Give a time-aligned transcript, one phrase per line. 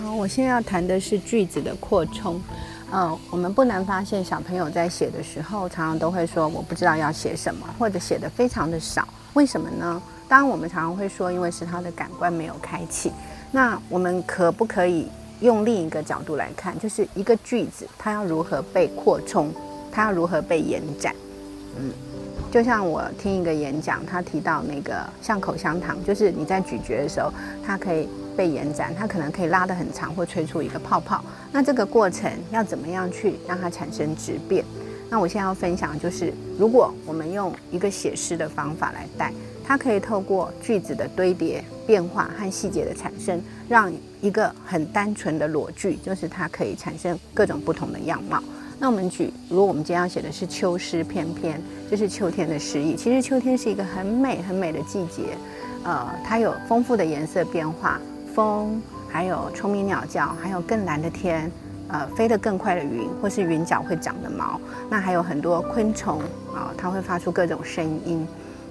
[0.00, 2.40] 好，我现在要谈的是句子的扩充。
[2.92, 9.06] 嗯，我们不难发现，小朋友在写的时候，常常都会说我不知道要写什么，或者写的非常的少。
[9.34, 10.00] 为什么呢？
[10.28, 13.10] 当然，我们常常会说，因为是他的感官没有开启。
[13.50, 15.08] 那我们可不可以
[15.40, 19.52] 用另一个角度来看，就是一个句子它要如何被扩充，
[19.90, 21.12] 它要如何被延展？
[21.76, 21.90] 嗯，
[22.52, 27.32] 就像我听一个演讲，他提到那个像口香糖，就是你在咀嚼的时候，
[27.66, 28.08] 它可以。
[28.38, 31.24] 被延展，它可能可以拉得很长，或吹出一个泡泡。
[31.50, 34.64] 那这个过程要怎么样去让它产生质变？
[35.10, 39.32] 那我现在要分享就是，如果我们用一个写诗的方法来带，
[39.64, 48.40] 它可以透过句子的堆叠、变化和细节的产生，让一个很单纯的裸句，就是它可以产生各种不同的样貌。
[48.78, 52.94] 那我们举，如果我们今天要写的是秋诗翩翩，就是秋天的诗意。
[52.94, 55.36] 其实秋天是一个很美很美的季节，
[55.82, 58.00] 呃，它有丰富的颜色变化。
[58.38, 61.50] 风，还有虫鸣鸟叫，还有更蓝的天，
[61.88, 66.20] 呃，飞得更快的云，或是云脚会长的毛，那还有很多昆虫
[66.54, 68.24] 啊，它会发出各种声音，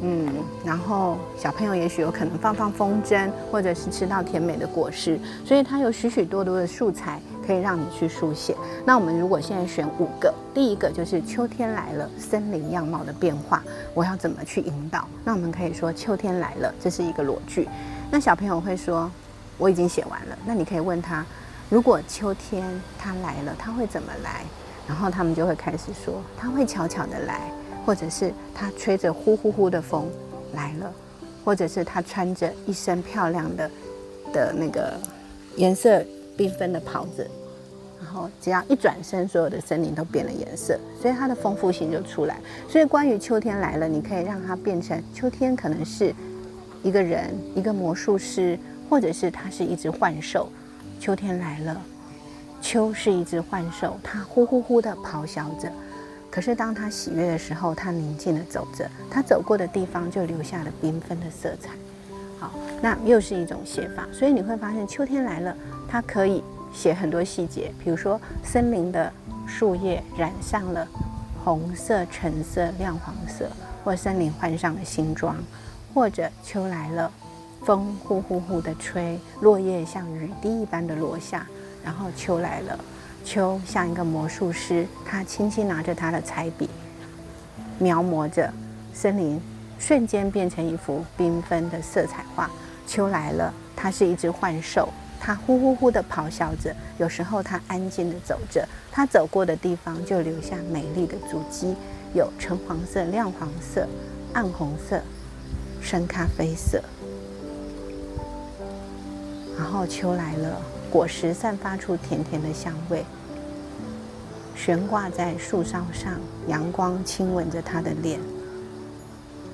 [0.00, 8.56] 嗯，然后小朋友也许有可能放放风筝，或者是吃到甜美的果实，所以它有许许多多的素材可以让你去书写。
[8.84, 13.62] 那我们如果现在选五个，第一个就是秋天来了，森林样貌的变化，
[13.94, 15.06] 我要怎么去引导？
[15.24, 17.68] 那我们可以说秋天来了，这是一个裸句，
[18.10, 19.08] 那小朋友会说。
[19.58, 21.24] 我已经写完了，那你可以问他，
[21.68, 22.64] 如果秋天
[22.98, 24.44] 他来了，他会怎么来？
[24.88, 27.52] 然后他们就会开始说，他会悄悄的来，
[27.86, 30.08] 或者是他吹着呼呼呼的风
[30.54, 30.92] 来了，
[31.44, 33.70] 或者是他穿着一身漂亮的
[34.32, 34.98] 的那个
[35.56, 36.04] 颜色
[36.36, 37.24] 缤纷的袍子，
[38.02, 42.40] 然后只要一转身，所有的森林都变了颜色，所以它的丰富性就出来。
[42.68, 46.12] 所以关于秋天来了，你可以让它变成秋天可能是
[46.82, 48.58] 一个人，一个魔术师。
[48.92, 50.52] 或者是它是一只幻兽，
[51.00, 51.80] 秋天来了，
[52.60, 55.72] 秋是一只幻兽，它呼呼呼的咆哮着。
[56.30, 61.70] 可是当它喜悦的时候，它宁静的走着，它走过的地方就留下了缤纷的色彩。
[62.38, 62.52] 好，
[62.82, 64.06] 那又是一种写法。
[64.12, 65.56] 所以你会发现，秋天来了，
[65.88, 69.10] 它可以写很多细节，比如说森林的
[69.46, 70.86] 树叶染上了
[71.42, 73.48] 红色、橙色、亮黄色，
[73.82, 75.34] 或森林换上了新装，
[75.94, 77.10] 或者秋来了。
[77.64, 81.46] 风呼呼呼的吹，落叶像雨滴一般的落下。
[81.84, 82.78] 然后秋来了，
[83.24, 86.68] 秋像一个魔术师，他轻轻拿着他的彩笔，
[87.78, 88.52] 描摹着
[88.92, 89.40] 森林，
[89.78, 92.50] 瞬间变成一幅缤纷的色彩画。
[92.86, 94.88] 秋来了，它是一只幻兽，
[95.20, 96.74] 它呼呼呼的咆哮着。
[96.98, 101.74] 有时候它安静的走着，它走过的地方就留下美丽的足迹，
[102.12, 103.86] 有橙黄色、亮黄色、
[104.34, 105.00] 暗红色、
[105.80, 106.82] 深咖啡色。
[109.56, 113.04] 然后秋来了，果实散发出甜甜的香味，
[114.56, 116.14] 悬挂在树梢上，
[116.48, 118.18] 阳光亲吻着它的脸。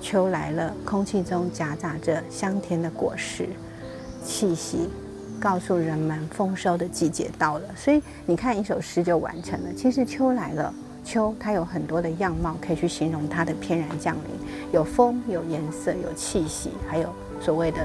[0.00, 3.48] 秋来了，空气中夹杂着香甜的果实
[4.24, 4.88] 气息，
[5.40, 7.64] 告诉人们丰收的季节到了。
[7.74, 9.72] 所以你看，一首诗就完成了。
[9.74, 10.72] 其实秋来了，
[11.04, 17.08] 秋它有很多的样貌可以去形容它的翩然降临，有风，有颜色，有气息，还有
[17.40, 17.78] 所谓的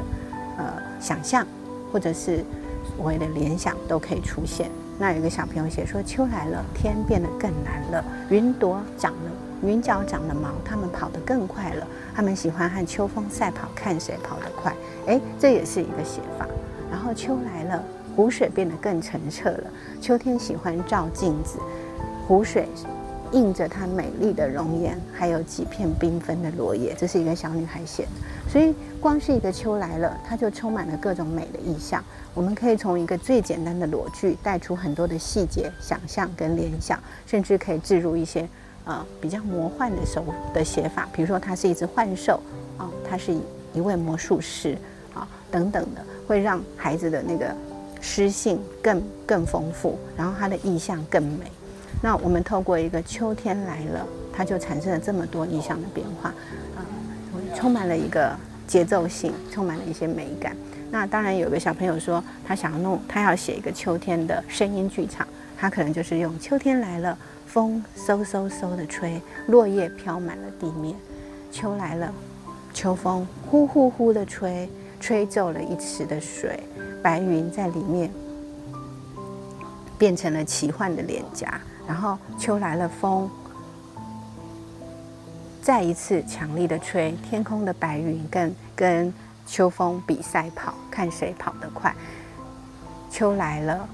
[0.58, 1.48] 呃想象。
[1.92, 2.44] 或者是
[2.96, 4.70] 所谓的联想都可以出现。
[4.98, 9.32] 那有一个小朋友写说：“秋来了，天变得更蓝了，云朵长了，
[9.64, 11.88] 云脚长了毛，它们跑得更快了。
[12.14, 14.74] 他们喜欢和秋风赛跑，看谁跑得快。”
[15.08, 16.48] 哎，这也是一个写法。
[16.92, 17.84] 然后秋来了，
[18.16, 19.64] 湖水变得更澄澈了。
[20.00, 21.58] 秋天喜欢照镜子，
[22.28, 22.68] 湖水。
[23.32, 28.10] 映着她美丽的容颜，还有几片缤纷的落叶，这是一个小女孩写的。
[28.50, 32.04] 所以，光是一个秋来了，它就充满了各种美的意象。
[32.34, 38.48] 我们可以从一个最简单的裸句带出很多的细节、想象跟联想，甚至可以置入一些
[38.86, 40.24] 呃比较魔幻的手
[40.54, 42.40] 的写法，比如说它是一只幻兽
[42.78, 43.34] 啊，它是
[43.74, 44.78] 一位魔术师
[45.14, 47.54] 啊等等的，会让孩子的那个
[48.02, 51.46] 诗性更更丰富，然后他的意象更美。
[52.02, 56.30] 那我们透过一个秋天来了，它就产生了这么多意象的变化，
[56.76, 56.82] 啊，
[57.56, 60.56] 充满了一个节奏性，充满了一些美感。
[60.90, 70.96] 那当然有个小朋友说，他想要弄，他要写一个秋天的声音剧场，他可能就是用秋天来了，风嗖嗖嗖的吹，落叶飘满了地面。
[71.52, 72.12] 秋来了，
[72.74, 74.68] 秋风呼呼呼的吹，
[75.00, 76.60] 吹皱了一池的水，
[77.04, 78.12] 白云在里面
[79.98, 81.62] 变成了奇幻的脸颊。
[81.92, 83.30] 然后秋来了，风
[85.62, 89.14] 再一次强力的吹，天空的白云跟跟
[89.46, 91.94] 秋风比赛跑，看谁跑得快。
[93.10, 93.90] 秋来了，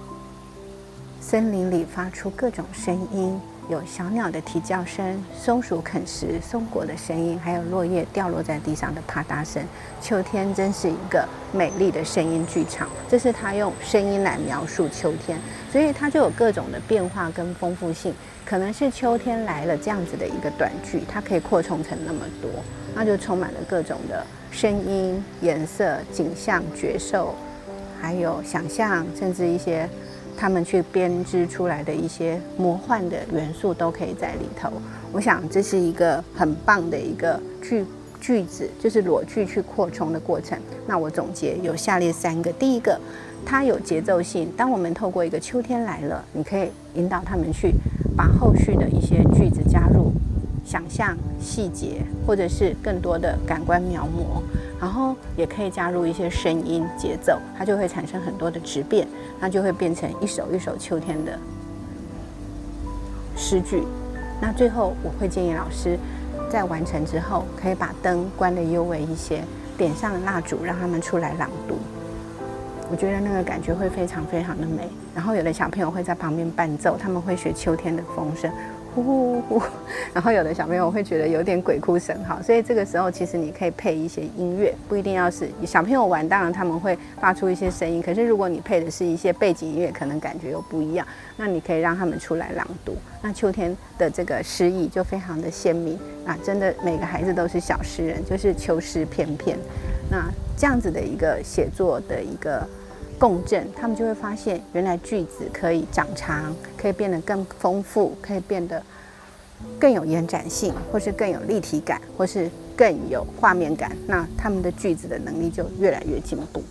[1.20, 3.42] 森林里发出各种声音。
[3.70, 9.62] 有小鸟的啼叫声，松鼠啃食松果的声音，还有落叶掉落在地上的啪嗒声。
[10.02, 15.38] 秋天真是一个美丽的声音剧场，这是他用声音来描述秋天，
[15.70, 18.14] 所以它就有各种的变化跟丰富性。
[18.46, 22.50] 可能是秋天来了这样子的一个短句，它可以扩充成那么多，
[22.96, 27.36] 那就充满了各种的声音、颜色、景象、角兽，
[28.02, 29.90] 还有想象，甚至一些。
[30.38, 34.72] 他们去编织出来的一些魔幻的元素都可以在里头。
[35.12, 37.84] 我想这是一个很棒的一个句
[38.22, 40.58] 句子，就是裸句去扩充的过程。
[40.86, 43.00] 那我总结有下列三个：第一个，
[43.46, 44.52] 它有节奏性。
[44.56, 47.74] 当我们透过一个秋天来了，你可以引导他们去
[48.16, 50.12] 把后续的一些句子加入
[50.64, 54.42] 想象细节，或者是更多的感官描摹。
[54.80, 59.08] 然后也可以加入一些声音节奏，它就会产生很多的质变，
[59.40, 61.38] 那就会变成一首一首秋天的
[63.36, 63.84] 诗句。
[64.40, 65.98] 那最后我会建议老师
[66.50, 69.44] 在完成之后，可以把灯关的幽微一些，
[69.78, 71.76] 点上蜡烛，让他们出来朗读。
[72.90, 74.88] 我觉得那个感觉会非常非常的美。
[75.14, 78.52] 然后有的小朋友会在旁边伴奏，他们会学秋天的风声。
[79.04, 79.62] 呼呼呼，
[80.14, 91.06] 然后有的小朋友会觉得有点鬼哭神嚎，所以这个时候其实你可以配一些音乐，不一定要是小朋友玩，当然他们会发出一些声音，可是如果你配的是一些背景音乐，可能感觉又不一样。
[91.36, 96.38] 那你可以让他们出来朗读，那秋天的这个诗意就非常的鲜明啊！
[96.44, 99.58] 真的每个孩子都是小诗人，就是秋诗翩翩。
[100.10, 100.28] 那
[100.58, 102.68] 这样子的一个写作的一个。
[103.20, 108.82] 共振，他们就会发现，原来句子可以长长，可以变得更丰富，可以变得
[109.80, 113.92] 更有延展性，或是更有立体感，或是更有画面感。
[114.06, 116.62] 那他们的句子的能力就越来越进步。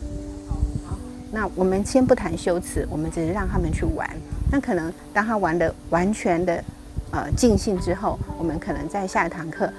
[1.33, 4.09] 那我们先不谈修辞，我们只是让他们去玩。
[4.51, 6.63] 那可能当他玩的完全的
[7.11, 9.71] 呃尽兴之后，我们可能在下一堂课。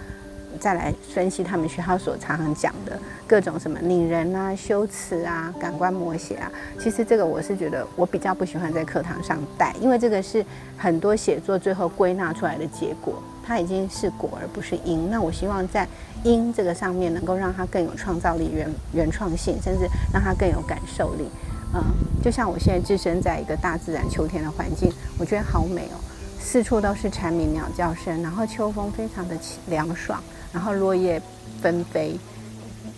[0.57, 6.51] 再来分析他们学校所常常讲的各种什么拟人啊、修辞啊、感官摹写啊。
[6.79, 10.45] 其实这个我是觉得我比较不喜欢在课堂上带，因为这个是
[10.77, 15.09] 很多写作最后归纳出来的结果，它已经是果而不是因。
[15.09, 15.87] 那我希望在
[16.23, 21.29] 因这个上面能够让它更有创造力、原原创性，甚至让它更有感受力。
[21.73, 21.83] 嗯，
[22.23, 25.99] 就像我现在置身在一个大自然秋天的环境，我觉得好美哦，
[26.39, 29.35] 四处都是蝉鸣鸟叫声，然后秋风非常的
[29.67, 30.23] 凉爽。
[30.53, 31.21] 然后落叶
[31.61, 32.17] 纷飞，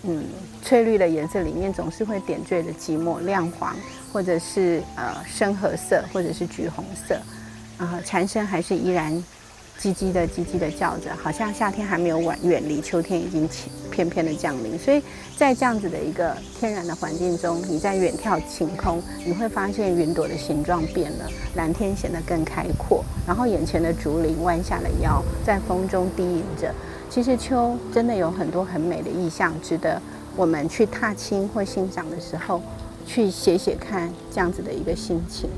[0.04, 0.24] 嗯，
[0.62, 3.76] 翠绿的颜色里面总是会点缀着寂寞，亮黄，
[4.12, 7.20] 或者是呃深褐色，或者是橘红色，
[7.78, 9.12] 啊，蝉声还是依然
[9.78, 13.48] 叽叽的叽叽的叫着，好像夏天还没有远远离，秋天已经
[13.90, 14.78] 翩翩的降临。
[14.78, 15.02] 所以
[15.36, 21.26] 在这样子的一个天然的环境中，你在远眺晴空，你会发现云朵的形状变了，
[21.56, 26.74] 蓝天显得更开阔，然后眼前的竹林弯下了腰，在风中低吟着。
[27.10, 30.00] 其实秋真的有很多很美的意象，值得
[30.36, 32.62] 我们去踏青或欣赏的时候，
[33.04, 35.50] 去写写看这样子的一个心情。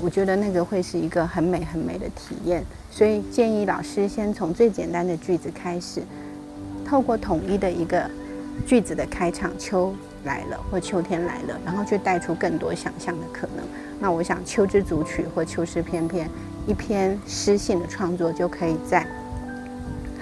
[0.00, 2.64] 我觉得那个会是一个很美很美的体验。
[2.88, 6.02] 所以建议老师先从最简单的句子开始，
[6.86, 8.08] 透过统一的一个
[8.64, 9.92] 句子的开场，秋
[10.22, 13.66] 来了或秋天来了，然后去带出更多想象的可能。
[13.98, 16.26] 那我想《秋之组曲》或《秋诗翩翩》
[16.64, 19.04] 一篇诗性的创作就可以在。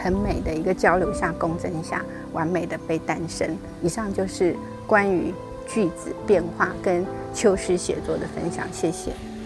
[0.02, 3.56] 很美的一个交流下，共振下，完美的被诞生。
[3.82, 5.32] 以上就是关于
[5.66, 7.04] 句子变化跟
[7.34, 9.12] 秋诗写作的分享，谢谢。